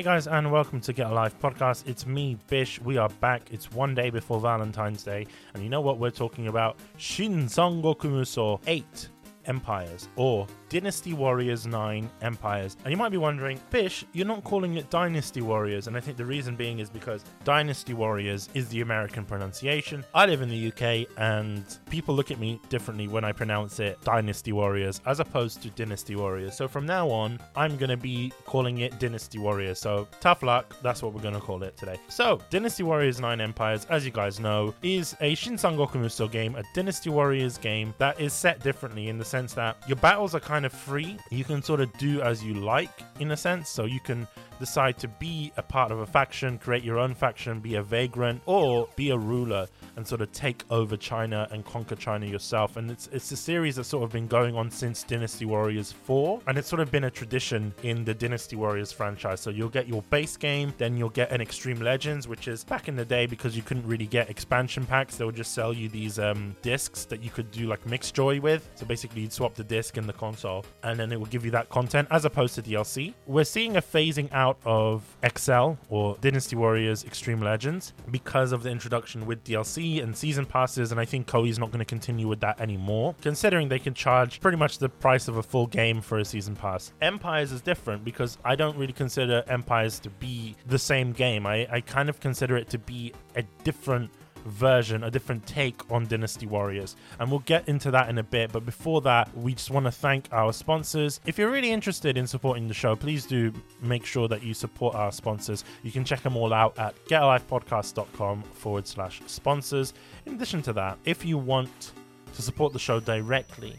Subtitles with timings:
[0.00, 1.86] Hey guys, and welcome to Get a Life podcast.
[1.86, 2.80] It's me, Bish.
[2.80, 3.42] We are back.
[3.52, 6.78] It's one day before Valentine's Day, and you know what we're talking about?
[6.96, 9.08] Shin Sangoku Musou 8
[9.44, 12.76] Empires, or Dynasty Warriors 9 Empires.
[12.84, 15.88] And you might be wondering, Bish, you're not calling it Dynasty Warriors.
[15.88, 20.04] And I think the reason being is because Dynasty Warriors is the American pronunciation.
[20.14, 24.00] I live in the UK and people look at me differently when I pronounce it
[24.02, 26.56] Dynasty Warriors as opposed to Dynasty Warriors.
[26.56, 29.80] So from now on, I'm going to be calling it Dynasty Warriors.
[29.80, 31.98] So tough luck, that's what we're going to call it today.
[32.08, 36.54] So, Dynasty Warriors 9 Empires, as you guys know, is a Shin Sangoku Musou game,
[36.54, 40.40] a Dynasty Warriors game that is set differently in the sense that your battles are
[40.40, 41.16] kind of free.
[41.30, 43.68] You can sort of do as you like in a sense.
[43.68, 44.26] So you can
[44.60, 48.40] decide to be a part of a faction, create your own faction, be a vagrant,
[48.46, 52.76] or be a ruler and sort of take over China and conquer China yourself.
[52.76, 56.42] And it's it's a series that's sort of been going on since Dynasty Warriors 4,
[56.46, 59.40] and it's sort of been a tradition in the Dynasty Warriors franchise.
[59.40, 62.86] So you'll get your base game, then you'll get an Extreme Legends, which is back
[62.88, 65.16] in the day because you couldn't really get expansion packs.
[65.16, 68.40] They would just sell you these um, discs that you could do like mixed joy
[68.40, 68.68] with.
[68.74, 71.50] So basically, you'd swap the disc and the console, and then it will give you
[71.52, 73.14] that content as opposed to DLC.
[73.26, 75.04] We're seeing a phasing out of
[75.36, 80.92] XL or Dynasty Warriors Extreme Legends because of the introduction with DLC and season passes,
[80.92, 84.40] and I think Koei's not going to continue with that anymore, considering they can charge
[84.40, 86.92] pretty much the price of a full game for a season pass.
[87.00, 91.46] Empires is different because I don't really consider Empires to be the same game.
[91.46, 94.10] I, I kind of consider it to be a different
[94.44, 96.96] version, a different take on Dynasty Warriors.
[97.18, 98.52] And we'll get into that in a bit.
[98.52, 101.20] But before that, we just want to thank our sponsors.
[101.26, 103.52] If you're really interested in supporting the show, please do
[103.82, 105.64] make sure that you support our sponsors.
[105.82, 109.92] You can check them all out at getalifepodcast.com forward slash sponsors.
[110.26, 111.92] In addition to that, if you want
[112.34, 113.76] to support the show directly,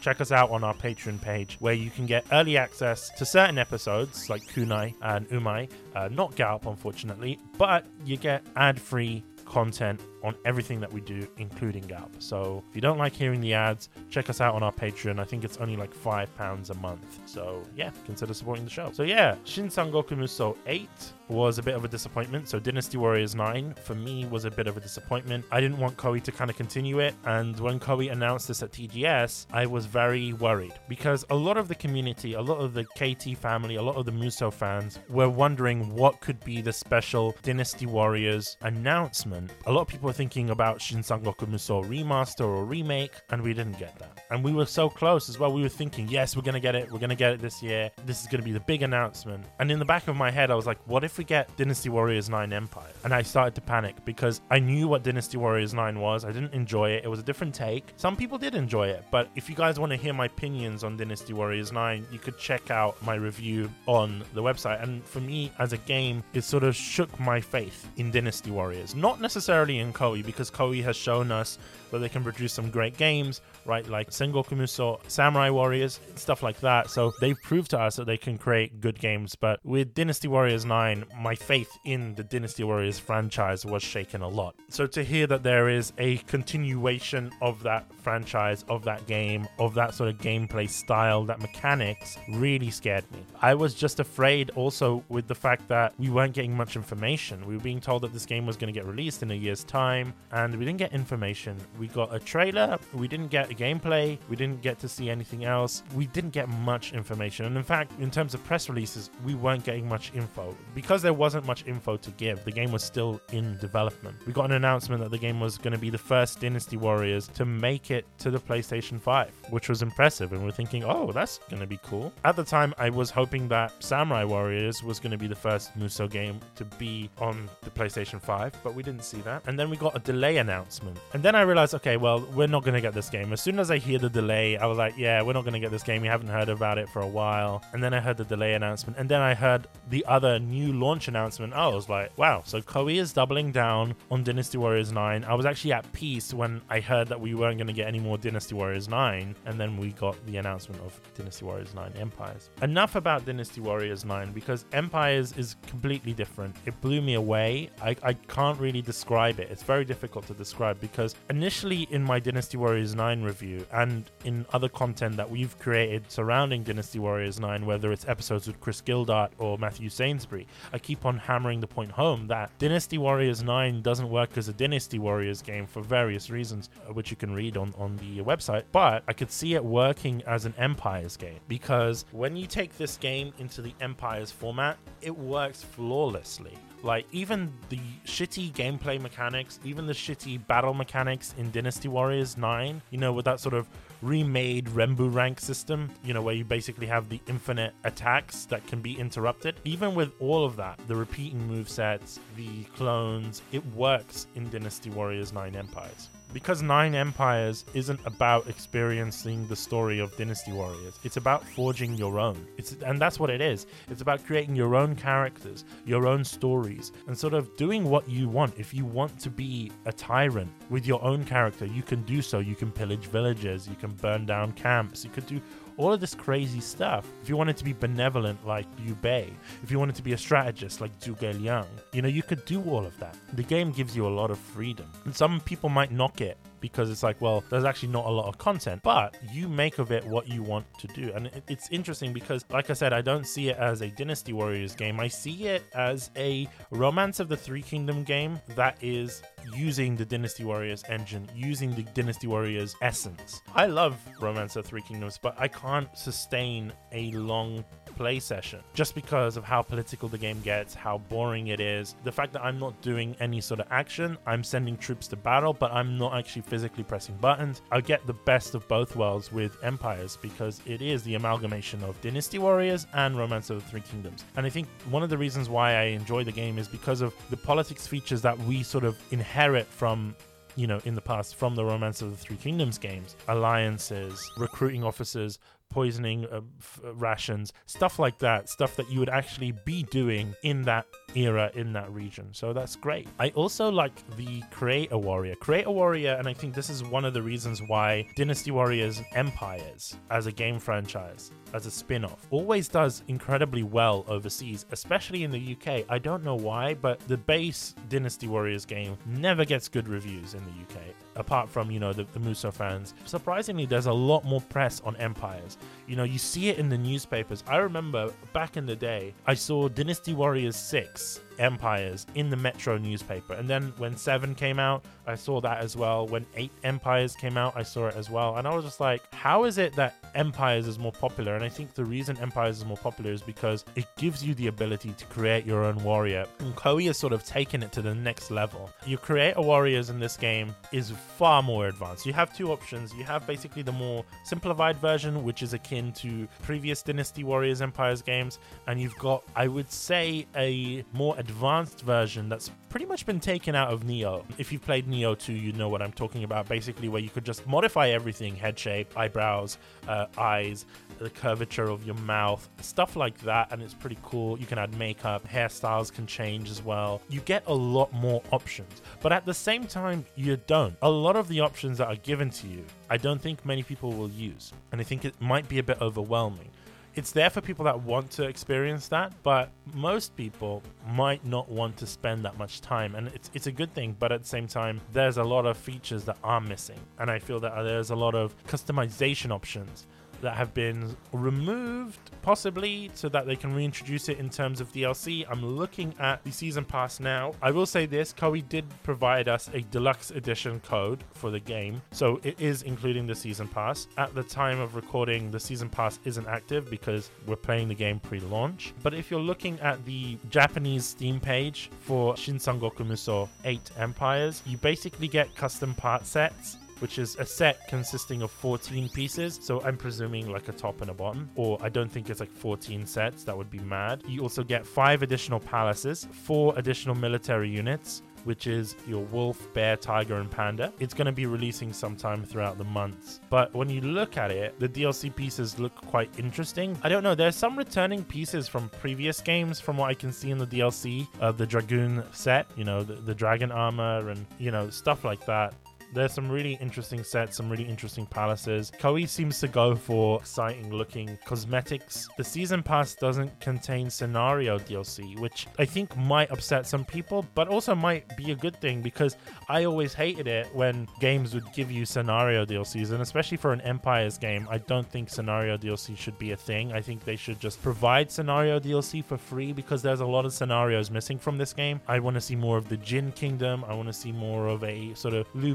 [0.00, 3.58] check us out on our Patreon page where you can get early access to certain
[3.58, 5.70] episodes like Kunai and Umai.
[5.94, 11.26] Uh, not Galp, unfortunately, but you get ad free content on everything that we do,
[11.38, 12.14] including Galp.
[12.18, 15.18] So if you don't like hearing the ads, check us out on our Patreon.
[15.18, 17.20] I think it's only like five pounds a month.
[17.26, 18.90] So yeah, consider supporting the show.
[18.92, 20.88] So yeah, Shin Sangoku Musou 8
[21.28, 22.48] was a bit of a disappointment.
[22.48, 25.44] So Dynasty Warriors 9 for me was a bit of a disappointment.
[25.52, 28.72] I didn't want Koei to kind of continue it, and when Koei announced this at
[28.72, 32.84] TGS, I was very worried because a lot of the community, a lot of the
[32.84, 37.36] KT family, a lot of the Musou fans were wondering what could be the special
[37.42, 39.52] Dynasty Warriors announcement.
[39.66, 43.54] A lot of people were thinking about Shin Sangoku Musou remaster or remake, and we
[43.54, 44.24] didn't get that.
[44.30, 45.52] And we were so close as well.
[45.52, 46.90] We were thinking, yes, we're gonna get it.
[46.90, 47.92] We're gonna get it this year.
[48.06, 49.44] This is gonna be the big announcement.
[49.60, 51.90] And in the back of my head, I was like, what if we get Dynasty
[51.90, 52.92] Warriors 9 Empire?
[53.04, 56.24] And I started to panic because I knew what Dynasty Warriors 9 was.
[56.24, 57.04] I didn't enjoy it.
[57.04, 57.92] It was a different take.
[57.96, 60.96] Some people did enjoy it, but if you guys want to hear my opinions on
[60.96, 64.82] Dynasty Warriors 9, you could check out my review on the website.
[64.82, 68.96] And for me, as a game, it sort of shook my faith in Dynasty Warriors.
[68.96, 71.58] Not necessarily in Koei, because Koei has shown us
[71.90, 73.86] that they can produce some great games, right?
[73.88, 76.90] Like Sengoku Musou, Samurai Warriors, stuff like that.
[76.90, 79.34] So they've proved to us that they can create good games.
[79.34, 84.28] But with Dynasty Warriors 9, my faith in the Dynasty Warriors franchise was shaken a
[84.28, 84.54] lot.
[84.68, 89.74] So to hear that there is a continuation of that franchise, of that game, of
[89.74, 93.24] that sort of gameplay style, that mechanics really scared me.
[93.40, 97.46] I was just afraid also with the fact that we weren't getting much information.
[97.46, 99.64] We were being told that this game was going to get released in a year's
[99.64, 101.56] time, and we didn't get information.
[101.78, 105.82] We got a trailer, we didn't get gameplay, we didn't get to see anything else.
[105.94, 107.46] We didn't get much information.
[107.46, 110.56] And in fact, in terms of press releases, we weren't getting much info.
[110.74, 114.16] Because there wasn't much info to give, the game was still in development.
[114.26, 117.28] We got an announcement that the game was going to be the first Dynasty Warriors
[117.28, 120.32] to make it to the PlayStation 5, which was impressive.
[120.32, 122.12] And we're thinking, oh, that's going to be cool.
[122.24, 125.78] At the time, I was hoping that Samurai Warriors was going to be the first
[125.78, 129.42] Musou game to be on the PlayStation 5, but we didn't see that.
[129.46, 130.98] And then we got a delay announcement.
[131.12, 133.30] And then I realized, okay, well, we're not going to get this game.
[133.40, 135.60] As soon as I hear the delay, I was like, yeah, we're not going to
[135.60, 136.02] get this game.
[136.02, 137.62] We haven't heard about it for a while.
[137.72, 138.98] And then I heard the delay announcement.
[138.98, 141.54] And then I heard the other new launch announcement.
[141.54, 145.24] I was like, wow, so Koei is doubling down on Dynasty Warriors 9.
[145.24, 147.98] I was actually at peace when I heard that we weren't going to get any
[147.98, 149.34] more Dynasty Warriors 9.
[149.46, 152.50] And then we got the announcement of Dynasty Warriors 9 Empires.
[152.60, 156.54] Enough about Dynasty Warriors 9 because Empires is completely different.
[156.66, 157.70] It blew me away.
[157.80, 159.50] I, I can't really describe it.
[159.50, 164.44] It's very difficult to describe because initially in my Dynasty Warriors 9 review and in
[164.52, 169.30] other content that we've created surrounding Dynasty Warriors 9, whether it's episodes with Chris Gildart
[169.38, 174.10] or Matthew Sainsbury, I keep on hammering the point home that Dynasty Warriors 9 doesn't
[174.10, 177.72] work as a Dynasty Warriors game for various reasons, uh, which you can read on,
[177.78, 178.64] on the website.
[178.72, 182.96] But I could see it working as an Empires game because when you take this
[182.96, 186.58] game into the Empires format, it works flawlessly.
[186.82, 192.80] Like even the shitty gameplay mechanics, even the shitty battle mechanics in Dynasty Warriors 9,
[192.90, 193.68] you know, with that sort of
[194.02, 198.80] remade Rembu rank system, you know, where you basically have the infinite attacks that can
[198.80, 199.56] be interrupted.
[199.64, 204.90] Even with all of that, the repeating move sets, the clones, it works in Dynasty
[204.90, 210.98] Warriors 9 Empires because Nine Empires isn't about experiencing the story of Dynasty Warriors.
[211.04, 212.46] It's about forging your own.
[212.56, 213.66] It's and that's what it is.
[213.88, 218.28] It's about creating your own characters, your own stories, and sort of doing what you
[218.28, 218.58] want.
[218.58, 222.38] If you want to be a tyrant with your own character, you can do so.
[222.38, 225.40] You can pillage villages, you can burn down camps, you could do
[225.76, 227.06] all of this crazy stuff.
[227.22, 229.30] If you wanted to be benevolent like Liu Bei,
[229.62, 232.62] if you wanted to be a strategist like Zhuge Liang, you know, you could do
[232.62, 233.16] all of that.
[233.34, 234.90] The game gives you a lot of freedom.
[235.04, 238.26] And some people might knock it because it's like, well, there's actually not a lot
[238.26, 241.12] of content, but you make of it what you want to do.
[241.14, 244.74] And it's interesting because, like I said, I don't see it as a Dynasty Warriors
[244.74, 245.00] game.
[245.00, 249.22] I see it as a Romance of the Three Kingdom game that is
[249.54, 253.42] using the Dynasty Warriors engine, using the Dynasty Warriors essence.
[253.54, 257.64] I love Romance of Three Kingdoms, but I can't sustain a long
[258.00, 261.96] play session just because of how political the game gets, how boring it is.
[262.02, 265.52] The fact that I'm not doing any sort of action, I'm sending troops to battle,
[265.52, 267.60] but I'm not actually physically pressing buttons.
[267.70, 272.00] I get the best of both worlds with Empires because it is the amalgamation of
[272.00, 274.24] Dynasty Warriors and Romance of the Three Kingdoms.
[274.34, 277.12] And I think one of the reasons why I enjoy the game is because of
[277.28, 280.16] the politics features that we sort of inherit from
[280.56, 284.82] you know, in the past from the Romance of the Three Kingdoms games, alliances, recruiting
[284.84, 285.38] officers,
[285.70, 290.62] poisoning uh, f- rations, stuff like that, stuff that you would actually be doing in
[290.62, 292.28] that era in that region.
[292.32, 293.08] So that's great.
[293.18, 295.34] I also like the Create a Warrior.
[295.36, 299.02] Create a Warrior, and I think this is one of the reasons why Dynasty Warriors
[299.14, 305.24] Empires as a game franchise, as a spin off, always does incredibly well overseas, especially
[305.24, 305.84] in the UK.
[305.88, 310.44] I don't know why, but the base Dynasty Warriors game never gets good reviews in
[310.44, 312.94] the UK apart from you know the, the Musou fans.
[313.04, 315.58] Surprisingly, there's a lot more press on Empires.
[315.86, 317.44] You know, you see it in the newspapers.
[317.46, 321.29] I remember back in the day, I saw Dynasty Warriors 6 Thanks.
[321.40, 323.34] Empires in the Metro newspaper.
[323.34, 326.06] And then when 7 came out, I saw that as well.
[326.06, 328.36] When 8 Empires came out, I saw it as well.
[328.36, 331.34] And I was just like, how is it that Empires is more popular?
[331.34, 334.48] And I think the reason Empires is more popular is because it gives you the
[334.48, 336.26] ability to create your own warrior.
[336.38, 338.70] And Koei has sort of taken it to the next level.
[338.86, 342.04] You create a warriors in this game is far more advanced.
[342.04, 342.92] You have two options.
[342.94, 348.02] You have basically the more simplified version, which is akin to previous Dynasty Warriors Empires
[348.02, 348.38] games.
[348.66, 353.20] And you've got, I would say, a more advanced advanced version that's pretty much been
[353.20, 354.24] taken out of Nioh.
[354.36, 356.48] If you've played Nioh 2, you know what I'm talking about.
[356.48, 359.56] Basically, where you could just modify everything head shape, eyebrows,
[359.86, 360.66] uh, eyes,
[360.98, 363.52] the curvature of your mouth, stuff like that.
[363.52, 364.38] And it's pretty cool.
[364.40, 367.00] You can add makeup, hairstyles can change as well.
[367.08, 368.82] You get a lot more options.
[369.00, 370.76] But at the same time, you don't.
[370.82, 373.92] A lot of the options that are given to you, I don't think many people
[373.92, 374.52] will use.
[374.72, 376.50] And I think it might be a bit overwhelming
[376.94, 381.76] it's there for people that want to experience that, but most people might not want
[381.78, 382.94] to spend that much time.
[382.94, 385.56] And it's, it's a good thing, but at the same time, there's a lot of
[385.56, 386.80] features that are missing.
[386.98, 389.86] And I feel that there's a lot of customization options
[390.22, 395.24] that have been removed, possibly, so that they can reintroduce it in terms of DLC.
[395.28, 397.32] I'm looking at the season pass now.
[397.42, 401.82] I will say this Koei did provide us a deluxe edition code for the game,
[401.90, 403.88] so it is including the season pass.
[403.96, 408.00] At the time of recording, the season pass isn't active because we're playing the game
[408.00, 408.72] pre launch.
[408.82, 414.42] But if you're looking at the Japanese Steam page for Shin Sangoku Musou 8 Empires,
[414.46, 419.38] you basically get custom part sets which is a set consisting of 14 pieces.
[419.40, 422.32] So I'm presuming like a top and a bottom, or I don't think it's like
[422.32, 423.24] 14 sets.
[423.24, 424.02] That would be mad.
[424.06, 429.76] You also get five additional palaces, four additional military units, which is your wolf, bear,
[429.76, 430.72] tiger, and panda.
[430.78, 433.20] It's going to be releasing sometime throughout the months.
[433.30, 436.76] But when you look at it, the DLC pieces look quite interesting.
[436.82, 440.30] I don't know, there's some returning pieces from previous games from what I can see
[440.30, 444.26] in the DLC of uh, the Dragoon set, you know, the, the dragon armor and,
[444.38, 445.54] you know, stuff like that
[445.92, 448.70] There's some really interesting sets, some really interesting palaces.
[448.78, 452.08] Koei seems to go for exciting looking cosmetics.
[452.16, 457.48] The season pass doesn't contain scenario DLC, which I think might upset some people, but
[457.48, 459.16] also might be a good thing because
[459.48, 463.60] I always hated it when games would give you scenario DLCs, and especially for an
[463.62, 466.72] Empires game, I don't think scenario DLC should be a thing.
[466.72, 470.32] I think they should just provide scenario DLC for free because there's a lot of
[470.32, 471.80] scenarios missing from this game.
[471.88, 473.64] I want to see more of the Jin Kingdom.
[473.66, 475.54] I want to see more of a sort of Lu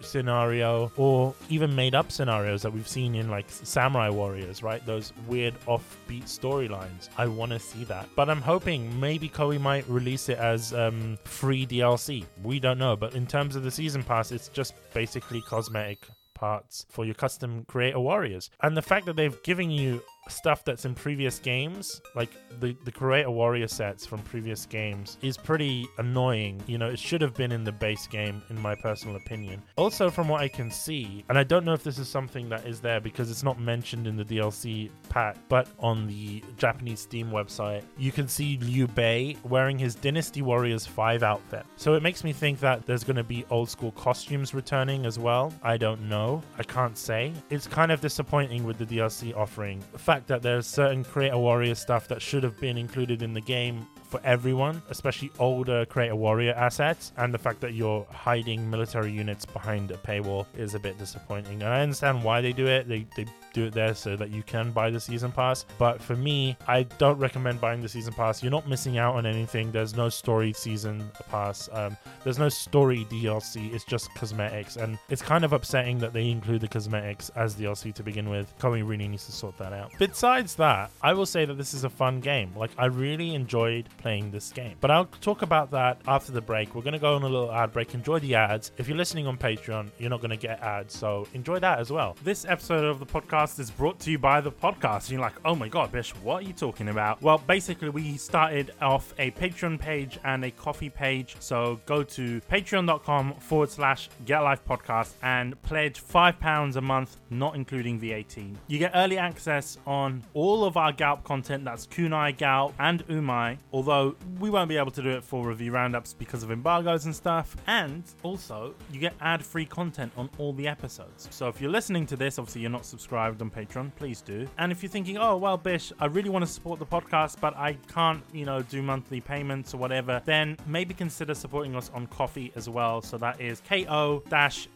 [0.00, 4.84] Scenario or even made up scenarios that we've seen in like Samurai Warriors, right?
[4.86, 7.08] Those weird offbeat storylines.
[7.16, 8.08] I want to see that.
[8.14, 12.24] But I'm hoping maybe Koei might release it as um, free DLC.
[12.42, 12.96] We don't know.
[12.96, 17.64] But in terms of the season pass, it's just basically cosmetic parts for your custom
[17.66, 18.50] creator warriors.
[18.62, 22.30] And the fact that they've given you stuff that's in previous games, like
[22.60, 26.60] the the creator warrior sets from previous games, is pretty annoying.
[26.66, 29.62] You know, it should have been in the base game, in my personal opinion.
[29.76, 32.66] Also, from what I can see, and I don't know if this is something that
[32.66, 37.30] is there because it's not mentioned in the DLC pack, but on the Japanese Steam
[37.30, 41.64] website, you can see Liu Bei wearing his Dynasty Warriors 5 outfit.
[41.76, 45.18] So it makes me think that there's going to be old school costumes returning as
[45.18, 45.52] well.
[45.62, 46.42] I don't know.
[46.58, 47.32] I can't say.
[47.50, 49.82] It's kind of disappointing with the DLC offering.
[50.16, 53.86] Fact that there's certain Creator Warrior stuff that should have been included in the game
[54.02, 59.44] for everyone, especially older Creator Warrior assets, and the fact that you're hiding military units
[59.44, 61.62] behind a paywall is a bit disappointing.
[61.62, 62.88] And I understand why they do it.
[62.88, 65.64] They, they do it there so that you can buy the season pass.
[65.78, 68.42] But for me, I don't recommend buying the season pass.
[68.42, 69.72] You're not missing out on anything.
[69.72, 71.68] There's no story season pass.
[71.72, 73.72] Um, there's no story DLC.
[73.72, 77.94] It's just cosmetics, and it's kind of upsetting that they include the cosmetics as DLC
[77.94, 78.52] to begin with.
[78.58, 79.90] Koei really needs to sort that out.
[79.98, 82.52] Besides that, I will say that this is a fun game.
[82.54, 84.76] Like I really enjoyed playing this game.
[84.82, 86.74] But I'll talk about that after the break.
[86.74, 87.94] We're gonna go on a little ad break.
[87.94, 88.72] Enjoy the ads.
[88.76, 92.16] If you're listening on Patreon, you're not gonna get ads, so enjoy that as well.
[92.22, 95.04] This episode of the podcast is brought to you by the podcast.
[95.04, 97.22] And you're like, oh my god, Bish, what are you talking about?
[97.22, 101.36] Well, basically, we started off a Patreon page and a Ko-fi page.
[101.38, 107.16] So go to patreon.com forward slash get life podcast and pledge five pounds a month,
[107.30, 108.36] not including VAT.
[108.66, 111.64] You get early access on all of our Galp content.
[111.64, 113.58] That's Kunai, Galp, and Umai.
[113.72, 117.14] Although we won't be able to do it for review roundups because of embargoes and
[117.14, 117.56] stuff.
[117.66, 121.28] And also, you get ad-free content on all the episodes.
[121.30, 124.46] So if you're listening to this, obviously you're not subscribed on Patreon, please do.
[124.58, 127.56] And if you're thinking, oh well, Bish, I really want to support the podcast, but
[127.56, 132.06] I can't, you know, do monthly payments or whatever, then maybe consider supporting us on
[132.06, 133.02] Ko-fi as well.
[133.02, 134.72] So that is ko-fi.com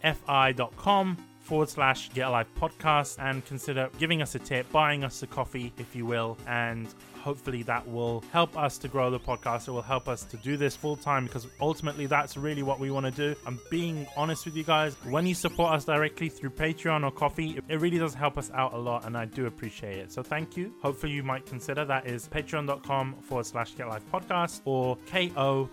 [1.40, 5.72] forward slash get alive podcast and consider giving us a tip buying us a coffee
[5.78, 9.68] if you will and hopefully that will help us to grow the podcast.
[9.68, 12.90] It will help us to do this full time because ultimately that's really what we
[12.90, 13.36] want to do.
[13.46, 14.94] I'm being honest with you guys.
[15.04, 18.72] When you support us directly through patreon or Ko-fi it really does help us out
[18.72, 20.12] a lot and i do appreciate it.
[20.12, 20.72] So thank you.
[20.82, 25.68] Hopefully you might consider that is patreon.com forward slash get life podcast or ko-fi.com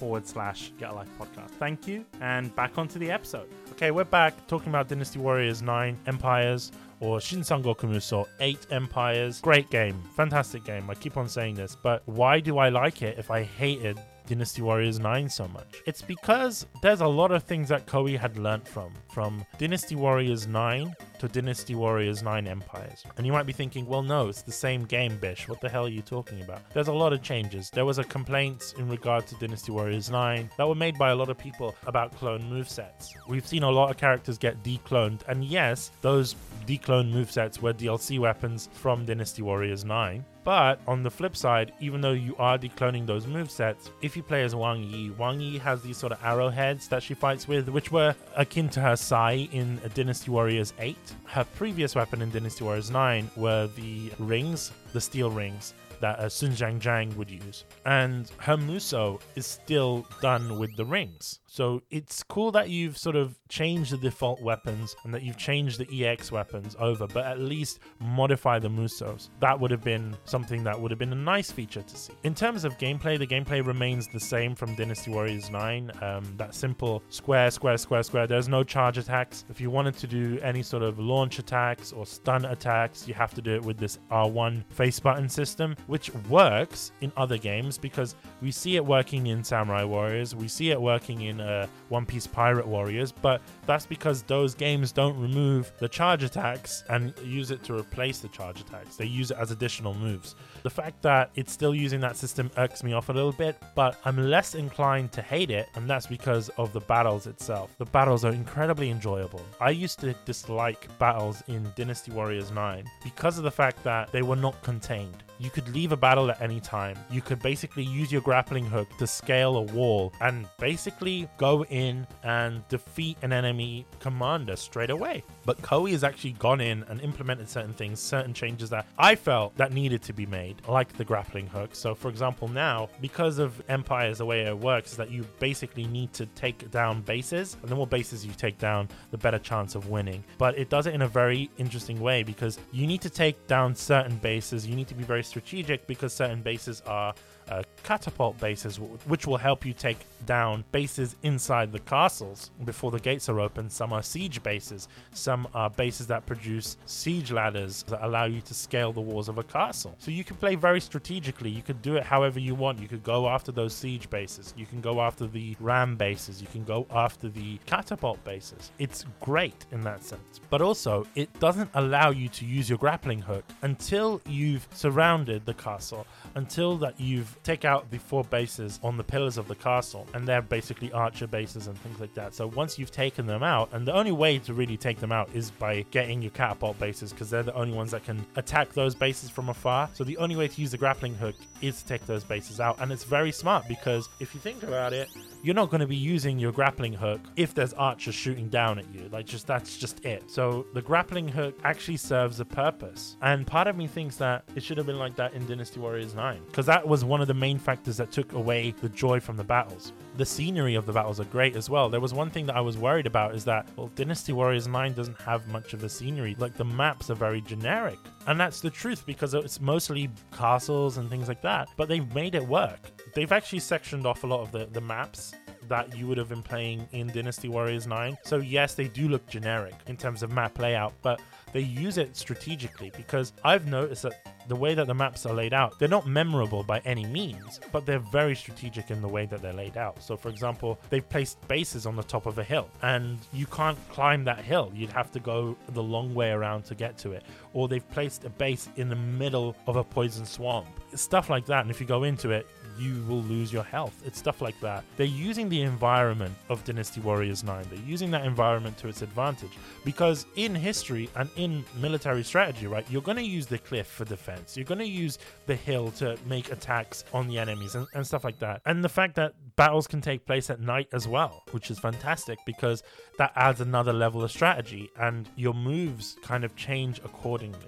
[0.00, 1.50] forward slash Get Life podcast.
[1.50, 3.48] Thank you, and back onto the episode.
[3.72, 9.40] Okay, we're back talking about Dynasty Warriors 9 Empires or Shinsangoku Musou 8 Empires.
[9.40, 10.88] Great game, fantastic game.
[10.88, 14.62] I keep on saying this, but why do I like it if I hated Dynasty
[14.62, 15.82] Warriors 9 so much?
[15.86, 18.92] It's because there's a lot of things that Koei had learnt from.
[19.12, 23.04] From Dynasty Warriors 9 to Dynasty Warriors 9 Empires.
[23.16, 25.48] And you might be thinking, well, no, it's the same game, Bish.
[25.48, 26.62] What the hell are you talking about?
[26.72, 27.68] There's a lot of changes.
[27.68, 31.14] There was a complaint in regard to Dynasty Warriors 9 that were made by a
[31.14, 33.12] lot of people about clone movesets.
[33.28, 36.34] We've seen a lot of characters get decloned, and yes, those
[36.66, 40.24] decloned movesets were DLC weapons from Dynasty Warriors 9.
[40.42, 44.42] But on the flip side, even though you are decloning those movesets, if you play
[44.42, 47.92] as Wang Yi, Wang Yi has these sort of arrowheads that she fights with, which
[47.92, 50.96] were akin to her Sai in Dynasty Warriors 8.
[51.24, 56.28] Her previous weapon in Dynasty Warriors 9 were the rings, the steel rings that uh,
[56.28, 57.64] Sun Shangxiang would use.
[57.84, 61.40] And her Muso is still done with the rings.
[61.52, 65.80] So it's cool that you've sort of changed the default weapons and that you've changed
[65.80, 69.30] the EX weapons over, but at least modify the Musos.
[69.40, 72.12] That would have been something that would have been a nice feature to see.
[72.22, 75.90] In terms of gameplay, the gameplay remains the same from Dynasty Warriors 9.
[76.00, 78.28] Um, that simple square, square, square, square.
[78.28, 79.44] There's no charge attacks.
[79.50, 83.34] If you wanted to do any sort of launch attacks or stun attacks, you have
[83.34, 88.14] to do it with this R1 face button system, which works in other games because
[88.40, 92.26] we see it working in Samurai Warriors, we see it working in uh, One Piece
[92.26, 97.62] Pirate Warriors, but that's because those games don't remove the charge attacks and use it
[97.64, 98.96] to replace the charge attacks.
[98.96, 100.34] They use it as additional moves.
[100.62, 103.96] The fact that it's still using that system irks me off a little bit, but
[104.04, 107.74] I'm less inclined to hate it, and that's because of the battles itself.
[107.78, 109.42] The battles are incredibly enjoyable.
[109.60, 114.22] I used to dislike battles in Dynasty Warriors 9 because of the fact that they
[114.22, 115.22] were not contained.
[115.40, 116.98] You could leave a battle at any time.
[117.10, 122.06] You could basically use your grappling hook to scale a wall and basically go in
[122.22, 125.22] and defeat an enemy commander straight away.
[125.50, 129.56] But Koei has actually gone in and implemented certain things, certain changes that I felt
[129.56, 131.74] that needed to be made, like the grappling hook.
[131.74, 135.88] So, for example, now because of Empires, the way it works is that you basically
[135.88, 139.74] need to take down bases, and the more bases you take down, the better chance
[139.74, 140.22] of winning.
[140.38, 143.74] But it does it in a very interesting way because you need to take down
[143.74, 144.68] certain bases.
[144.68, 147.12] You need to be very strategic because certain bases are
[147.48, 153.00] uh, catapult bases, which will help you take down bases inside the castles before the
[153.00, 153.68] gates are open.
[153.68, 158.40] Some are siege bases, some are uh, bases that produce siege ladders that allow you
[158.42, 159.94] to scale the walls of a castle.
[159.98, 161.50] So you can play very strategically.
[161.50, 162.80] You can do it however you want.
[162.80, 166.48] You could go after those siege bases, you can go after the ram bases, you
[166.48, 168.72] can go after the catapult bases.
[168.78, 170.40] It's great in that sense.
[170.50, 175.54] But also, it doesn't allow you to use your grappling hook until you've surrounded the
[175.54, 180.06] castle, until that you've take out the four bases on the pillars of the castle,
[180.14, 182.34] and they're basically archer bases and things like that.
[182.34, 185.19] So once you've taken them out, and the only way to really take them out
[185.34, 188.94] is by getting your catapult bases because they're the only ones that can attack those
[188.94, 189.88] bases from afar.
[189.94, 192.78] So the only way to use the grappling hook is to take those bases out,
[192.80, 195.08] and it's very smart because if you think about it,
[195.42, 198.92] you're not going to be using your grappling hook if there's archers shooting down at
[198.94, 199.08] you.
[199.12, 200.30] Like just that's just it.
[200.30, 204.62] So the grappling hook actually serves a purpose, and part of me thinks that it
[204.62, 207.34] should have been like that in Dynasty Warriors 9 because that was one of the
[207.34, 209.92] main factors that took away the joy from the battles.
[210.20, 211.88] The scenery of the battles are great as well.
[211.88, 214.92] There was one thing that I was worried about is that, well, Dynasty Warriors 9
[214.92, 216.36] doesn't have much of a scenery.
[216.38, 217.98] Like the maps are very generic.
[218.26, 221.68] And that's the truth because it's mostly castles and things like that.
[221.78, 222.90] But they've made it work.
[223.14, 225.32] They've actually sectioned off a lot of the, the maps
[225.70, 228.18] that you would have been playing in Dynasty Warriors 9.
[228.24, 231.20] So, yes, they do look generic in terms of map layout, but
[231.52, 235.54] they use it strategically because I've noticed that the way that the maps are laid
[235.54, 239.42] out, they're not memorable by any means, but they're very strategic in the way that
[239.42, 240.02] they're laid out.
[240.02, 243.78] So, for example, they've placed bases on the top of a hill, and you can't
[243.90, 244.72] climb that hill.
[244.74, 247.22] You'd have to go the long way around to get to it.
[247.52, 250.66] Or they've placed a base in the middle of a poison swamp.
[250.94, 251.60] Stuff like that.
[251.62, 252.48] And if you go into it,
[252.78, 254.02] you will lose your health.
[254.04, 254.84] It's stuff like that.
[254.96, 257.66] They're using the environment of Dynasty Warriors 9.
[257.70, 259.52] They're using that environment to its advantage
[259.84, 264.04] because in history and in military strategy, right, you're going to use the cliff for
[264.04, 264.56] defense.
[264.56, 268.24] You're going to use the hill to make attacks on the enemies and, and stuff
[268.24, 268.62] like that.
[268.66, 272.38] And the fact that battles can take place at night as well, which is fantastic
[272.46, 272.82] because
[273.18, 277.58] that adds another level of strategy and your moves kind of change accordingly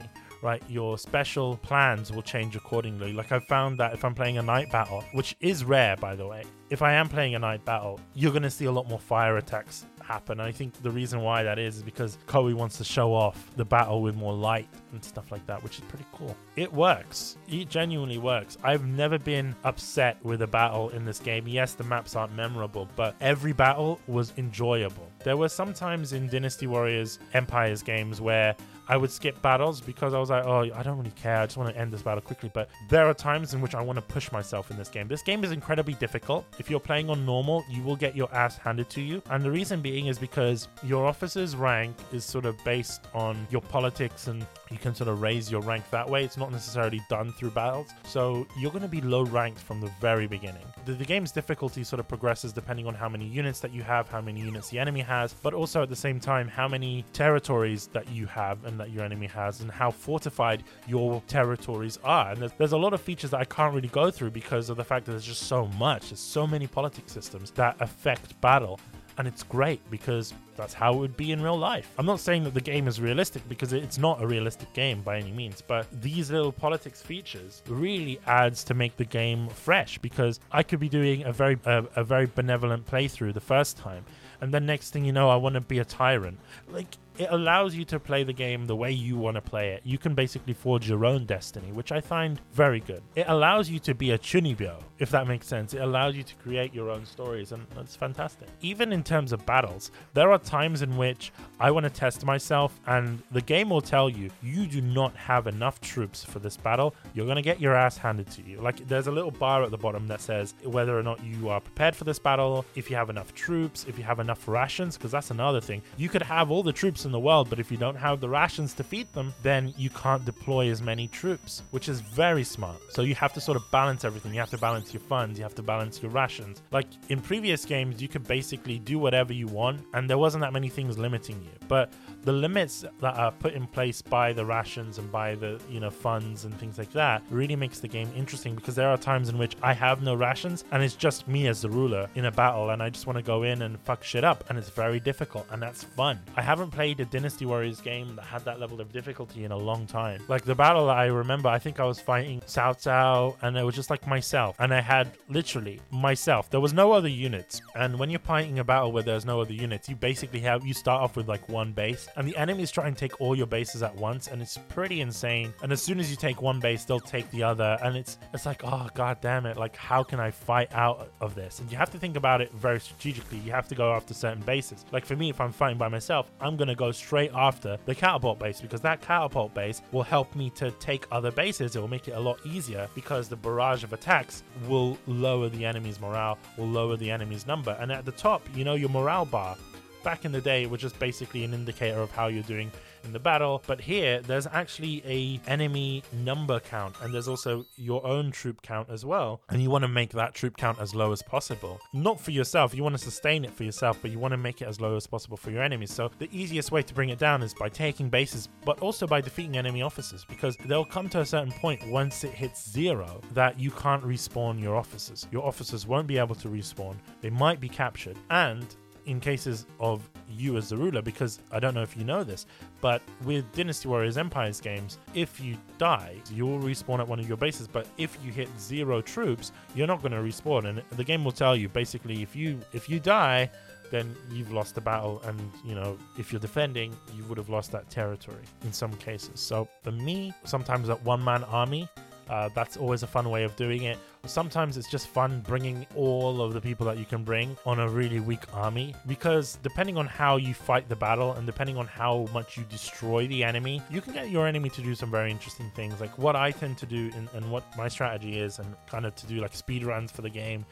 [0.42, 3.12] right, your special plans will change accordingly.
[3.12, 6.26] Like I've found that if I'm playing a night battle, which is rare by the
[6.26, 9.36] way, if I am playing a night battle, you're to see a lot more fire
[9.36, 10.40] attacks happen.
[10.40, 13.50] And I think the reason why that is is because Koei wants to show off
[13.56, 16.36] the battle with more light and stuff like that, which is pretty cool.
[16.56, 17.36] It works.
[17.48, 18.58] It genuinely works.
[18.62, 21.46] I've never been upset with a battle in this game.
[21.46, 25.08] Yes, the maps aren't memorable, but every battle was enjoyable.
[25.24, 28.56] There were some times in Dynasty Warriors Empires games where
[28.88, 31.38] I would skip battles because I was like, oh, I don't really care.
[31.38, 32.50] I just want to end this battle quickly.
[32.52, 35.08] But there are times in which I want to push myself in this game.
[35.08, 36.44] This game is incredibly difficult.
[36.58, 39.22] If you're playing on normal, you will get your ass handed to you.
[39.30, 43.62] And the reason being is because your officer's rank is sort of based on your
[43.62, 46.24] politics and you can sort of raise your rank that way.
[46.24, 47.88] It's not necessarily done through battles.
[48.04, 50.64] So you're going to be low ranked from the very beginning.
[50.84, 54.08] The, the, game's difficulty sort of progresses depending on how many units that you have,
[54.08, 57.88] how many units the enemy has, but also at the same time, how many territories
[57.92, 62.30] that you have and that your enemy has, and how fortified your territories are.
[62.30, 64.76] And there's, there's a lot of features that I can't really go through because of
[64.76, 66.10] the fact that there's just so much.
[66.10, 68.80] There's so many politics systems that affect battle
[69.18, 71.92] and it's great because that's how it would be in real life.
[71.98, 75.18] I'm not saying that the game is realistic because it's not a realistic game by
[75.18, 80.40] any means, but these little politics features really adds to make the game fresh because
[80.50, 84.04] I could be doing a very a, a very benevolent playthrough the first time
[84.42, 86.38] and then next thing you know I want to be a tyrant.
[86.68, 89.82] Like it allows you to play the game the way you want to play it.
[89.84, 93.02] You can basically forge your own destiny, which I find very good.
[93.14, 95.74] It allows you to be a chunibyo, if that makes sense.
[95.74, 98.48] It allows you to create your own stories, and that's fantastic.
[98.60, 102.80] Even in terms of battles, there are times in which I want to test myself,
[102.86, 106.94] and the game will tell you you do not have enough troops for this battle.
[107.14, 108.58] You're going to get your ass handed to you.
[108.60, 111.60] Like, there's a little bar at the bottom that says whether or not you are
[111.60, 115.10] prepared for this battle, if you have enough troops, if you have enough rations, because
[115.10, 115.82] that's another thing.
[115.96, 118.28] You could have all the troops in the world, but if you don't have the
[118.28, 122.76] rations to feed them, then you can't deploy as many troops, which is very smart.
[122.90, 124.32] So you have to sort of balance everything.
[124.34, 126.62] You have to balance your funds, you have to balance your rations.
[126.70, 130.52] Like in previous games, you could basically do whatever you want, and there wasn't that
[130.52, 131.52] many things limiting you.
[131.68, 131.92] But
[132.24, 135.90] the limits that are put in place by the rations and by the you know
[135.90, 139.38] funds and things like that really makes the game interesting because there are times in
[139.38, 142.70] which I have no rations and it's just me as the ruler in a battle
[142.70, 145.46] and I just want to go in and fuck shit up and it's very difficult
[145.50, 146.20] and that's fun.
[146.36, 149.56] I haven't played a Dynasty Warriors game that had that level of difficulty in a
[149.56, 150.22] long time.
[150.28, 153.74] Like the battle I remember, I think I was fighting Cao Cao and it was
[153.74, 154.56] just like myself.
[154.58, 156.50] And I had literally myself.
[156.50, 157.60] There was no other units.
[157.74, 160.74] And when you're fighting a battle where there's no other units, you basically have you
[160.74, 162.08] start off with like one base.
[162.16, 165.52] And the enemies try and take all your bases at once and it's pretty insane.
[165.62, 167.78] And as soon as you take one base they'll take the other.
[167.82, 169.56] And it's it's like oh god damn it.
[169.56, 171.60] Like how can i fight out of this?
[171.60, 173.38] And you have to think about it very strategically.
[173.38, 174.84] You have to go after certain bases.
[174.92, 177.94] Like for me if i'm fighting by myself i'm going to go straight after the
[177.94, 181.76] catapult base because that catapult base will help me to take other bases.
[181.76, 185.64] It will make it a lot easier because the barrage of attacks will lower the
[185.64, 187.76] enemy's morale will lower the enemy's number.
[187.80, 189.56] And at the top you know your morale bar.
[190.02, 192.72] Back in the day it was just basically an indicator of how you're doing
[193.04, 198.04] in the battle but here there's actually a enemy number count and there's also your
[198.06, 201.12] own troop count as well and you want to make that troop count as low
[201.12, 201.80] as possible.
[201.92, 204.62] Not for yourself you want to sustain it for yourself but you want to make
[204.62, 205.92] it as low as possible for your enemies.
[205.92, 209.20] So the easiest way to bring it down is by taking bases but also by
[209.20, 213.58] defeating enemy officers because they'll come to a certain point once it hits zero that
[213.58, 215.26] you can't respawn your officers.
[215.30, 220.08] Your officers won't be able to respawn they might be captured and in cases of
[220.28, 222.46] you as the ruler, because I don't know if you know this,
[222.80, 227.36] but with Dynasty Warriors Empires games, if you die, you'll respawn at one of your
[227.36, 227.68] bases.
[227.68, 231.32] But if you hit zero troops, you're not going to respawn, and the game will
[231.32, 233.50] tell you basically if you if you die,
[233.90, 237.72] then you've lost the battle, and you know if you're defending, you would have lost
[237.72, 239.40] that territory in some cases.
[239.40, 241.88] So for me, sometimes that one man army.
[242.30, 243.98] Uh, that's always a fun way of doing it.
[244.24, 247.88] Sometimes it's just fun bringing all of the people that you can bring on a
[247.88, 252.28] really weak army because depending on how you fight the battle and depending on how
[252.32, 255.72] much you destroy the enemy, you can get your enemy to do some very interesting
[255.74, 256.00] things.
[256.00, 259.26] Like what I tend to do and, what my strategy is, and kind of to
[259.26, 260.64] do like speed runs for the game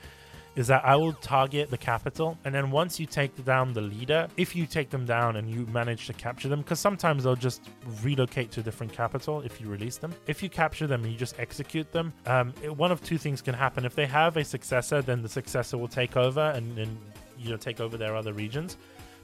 [0.56, 4.28] is that I will target the capital, and then once you take down the leader,
[4.36, 7.62] if you take them down and you manage to capture them, because sometimes they'll just
[8.02, 10.12] relocate to a different capital if you release them.
[10.26, 13.40] If you capture them and you just execute them, um, it, one of two things
[13.40, 13.84] can happen.
[13.84, 16.98] If they have a successor, then the successor will take over and, and
[17.38, 18.76] you know take over their other regions.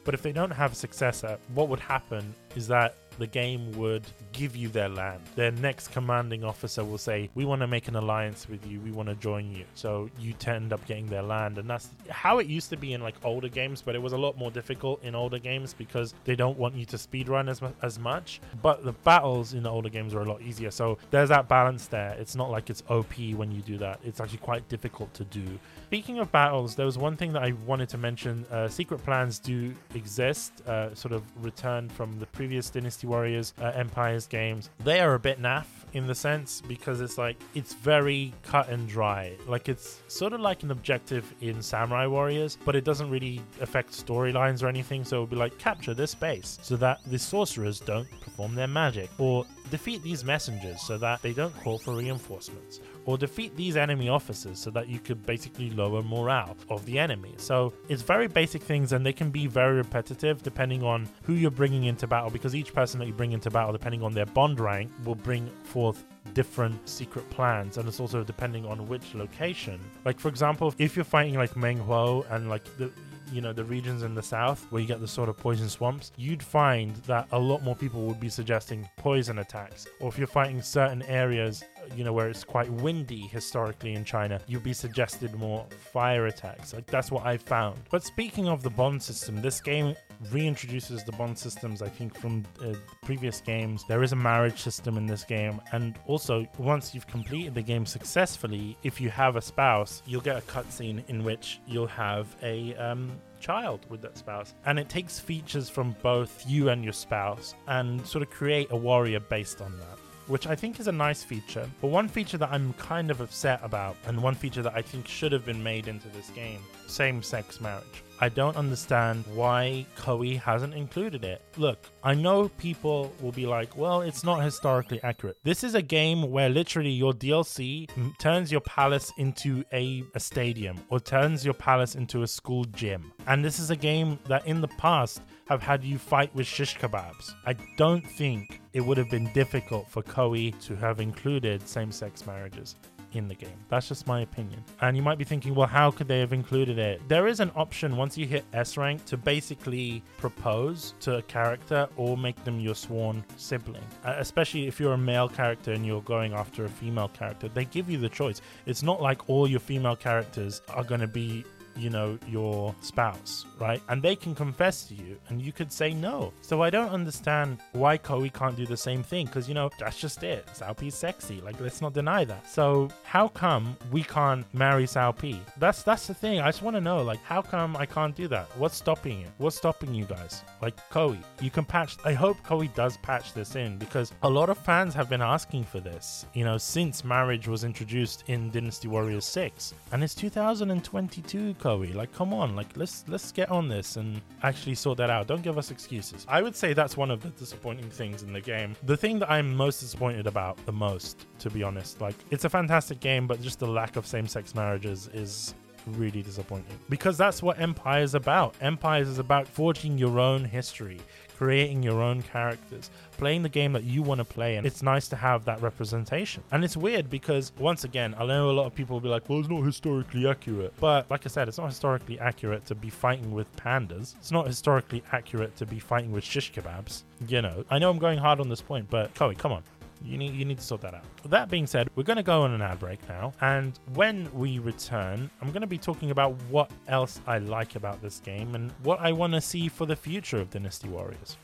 [0.05, 4.07] But if they don't have a successor, what would happen is that the game would
[4.37, 5.23] give you their land.
[5.35, 8.81] Their next commanding officer will say, We want to make an alliance with you.
[8.81, 9.65] We want to join you.
[9.75, 11.59] So you end up getting their land.
[11.59, 14.19] And that's how it used to be in like older games, but it was a
[14.19, 17.99] lot more difficult in older games because they don't want you to speedrun as, as
[17.99, 18.41] much.
[18.63, 20.71] But the battles in the older games are a lot easier.
[20.71, 22.15] So there's that balance there.
[22.19, 25.59] It's not like it's OP when you do that, it's actually quite difficult to do.
[25.87, 28.45] Speaking of battles, there was one thing that I wanted to mention.
[28.51, 33.73] Uh, secret plans do exist, uh, sort of return from the previous Dynasty Warriors uh,
[33.75, 34.71] Empires games.
[34.85, 38.87] They are a bit naff in the sense because it's like it's very cut and
[38.89, 39.33] dry.
[39.47, 43.93] Like it's sort of like an objective in Samurai Warriors, but it doesn't really affect
[43.93, 45.05] storylines or anything.
[45.05, 49.11] So it'll be like capture this base so that the sorcerers don't perform their magic,
[49.19, 54.09] or defeat these messengers so that they don't call for reinforcements, or defeat these enemy
[54.09, 57.35] officers so that you could basically lower morale of the enemy.
[57.37, 61.51] So it's very basic things and they can be very repetitive depending on who you're
[61.51, 64.61] bringing into battle because each person that you bring into battle, depending on their bond
[64.61, 70.19] rank, will bring forth different secret plans and it's also depending on which location like
[70.19, 72.91] for example if you're fighting like Menghuo and like the
[73.33, 76.13] you know the regions in the south where you get the sort of poison swamps
[76.17, 79.87] you'd find that a lot more people would be suggesting poison attacks.
[80.01, 84.41] Or if you're fighting certain areas you know, where it's quite windy historically in China,
[84.47, 86.73] you'd be suggested more fire attacks.
[86.75, 87.79] Like that's what I found.
[87.91, 89.95] But speaking of the bond system, this game
[90.25, 92.73] reintroduces the bond systems i think from uh,
[93.03, 97.55] previous games there is a marriage system in this game and also once you've completed
[97.55, 101.87] the game successfully if you have a spouse you'll get a cutscene in which you'll
[101.87, 106.83] have a um, child with that spouse and it takes features from both you and
[106.83, 110.89] your spouse and sort of create a warrior based on that which I think is
[110.89, 111.69] a nice feature.
[111.81, 115.07] But one feature that I'm kind of upset about, and one feature that I think
[115.07, 118.03] should have been made into this game same sex marriage.
[118.19, 121.43] I don't understand why Koei hasn't included it.
[121.59, 125.37] Look, I know people will be like, well, it's not historically accurate.
[125.43, 130.79] This is a game where literally your DLC turns your palace into a, a stadium
[130.89, 133.13] or turns your palace into a school gym.
[133.27, 136.77] And this is a game that in the past have had you fight with shish
[136.77, 137.35] kebabs.
[137.45, 142.27] I don't think it would have been difficult for Koei to have included same sex
[142.27, 142.77] marriages
[143.13, 143.57] in the game.
[143.69, 144.63] That's just my opinion.
[144.81, 147.01] And you might be thinking, well, how could they have included it?
[147.09, 151.89] There is an option once you hit S rank to basically propose to a character
[151.97, 153.85] or make them your sworn sibling.
[154.05, 157.65] Uh, especially if you're a male character and you're going after a female character, they
[157.65, 158.41] give you the choice.
[158.67, 161.45] It's not like all your female characters are going to be
[161.77, 163.83] you know, your spouse, right?
[163.89, 166.33] And they can confess to you and you could say no.
[166.41, 169.99] So I don't understand why Koei can't do the same thing because, you know, that's
[169.99, 170.47] just it.
[170.47, 171.41] Cao Pi's sexy.
[171.41, 172.49] Like, let's not deny that.
[172.49, 175.39] So how come we can't marry Cao Pi?
[175.59, 176.41] That's, that's the thing.
[176.41, 178.49] I just want to know, like, how come I can't do that?
[178.57, 179.31] What's stopping it?
[179.39, 180.43] What's stopping you guys?
[180.63, 181.97] Like, Koei, you can patch.
[182.05, 185.65] I hope Koei does patch this in because a lot of fans have been asking
[185.65, 189.75] for this, you know, since marriage was introduced in Dynasty Warriors 6.
[189.93, 194.99] And it's 2022, Like, come on, like let's let's get on this and actually sort
[194.99, 195.27] that out.
[195.27, 196.25] Don't give us excuses.
[196.29, 198.77] I would say that's one of the disappointing things in the game.
[198.85, 202.49] The thing that I'm most disappointed about the most, to be honest, like it's a
[202.49, 205.55] fantastic game, but just the lack of same-sex marriages is
[205.87, 208.55] really disappointing because that's what Empire is about.
[208.61, 211.01] Empires is about forging your own history,
[211.37, 214.57] creating your own characters, playing the game that you want to play.
[214.57, 216.43] And it's nice to have that representation.
[216.51, 219.29] And it's weird because, once again, I know a lot of people will be like,
[219.29, 220.73] well, it's not historically accurate.
[220.81, 224.15] But like I said, it's not historically accurate to be fighting with pandas.
[224.17, 227.03] It's not historically accurate to be fighting with shish kebabs.
[227.29, 229.63] You know, I know I'm going hard on this point, but Koei, come on.
[230.05, 231.05] You need you need to sort that out.
[231.25, 234.59] That being said, we're going to go on an ad break now, and when we
[234.59, 238.71] return, I'm going to be talking about what else I like about this game and
[238.83, 241.37] what I want to see for the future of Dynasty Warriors.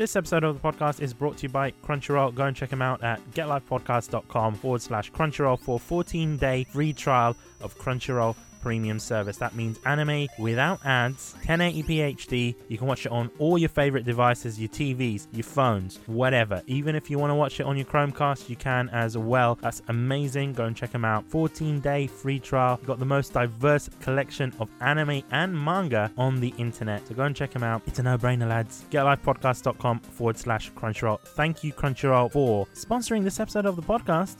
[0.00, 2.34] This episode of the podcast is brought to you by Crunchyroll.
[2.34, 7.36] Go and check them out at getlifepodcast.com forward slash Crunchyroll for 14 day free trial
[7.60, 9.36] of Crunchyroll premium service.
[9.38, 12.54] That means anime without ads, 1080p HD.
[12.68, 16.62] You can watch it on all your favorite devices, your TVs, your phones, whatever.
[16.66, 19.56] Even if you want to watch it on your Chromecast, you can as well.
[19.60, 20.52] That's amazing.
[20.52, 21.24] Go and check them out.
[21.28, 22.78] 14 day free trial.
[22.84, 27.06] Got the most diverse collection of anime and manga on the internet.
[27.06, 27.82] So go and check them out.
[27.86, 28.84] It's a no brainer, lads.
[28.90, 31.20] GetLifePodcast.com forward slash Crunchyroll.
[31.20, 34.36] Thank you, Crunchyroll, for sponsoring this episode of the podcast.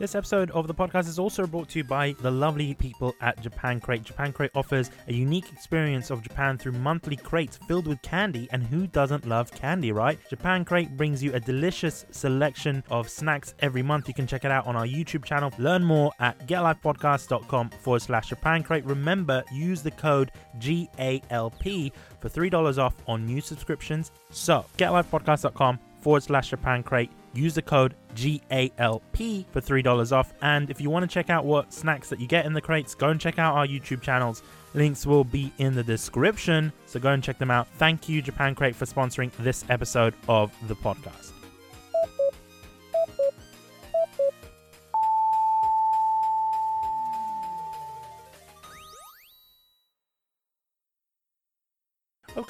[0.00, 3.38] This episode of the podcast is also brought to you by the lovely people at
[3.42, 4.02] Japan Crate.
[4.02, 8.62] Japan Crate offers a unique experience of Japan through monthly crates filled with candy, and
[8.62, 10.18] who doesn't love candy, right?
[10.30, 14.08] Japan Crate brings you a delicious selection of snacks every month.
[14.08, 15.52] You can check it out on our YouTube channel.
[15.58, 18.86] Learn more at getlifepodcast.com forward slash Japan Crate.
[18.86, 24.12] Remember, use the code GALP for $3 off on new subscriptions.
[24.30, 30.32] So, getlifepodcast.com forward slash Japan Crate use the code GALP for $3 off.
[30.42, 32.94] And if you want to check out what snacks that you get in the crates,
[32.94, 34.42] go and check out our YouTube channels.
[34.74, 37.66] Links will be in the description, so go and check them out.
[37.76, 41.39] Thank you, Japan Crate, for sponsoring this episode of the podcast.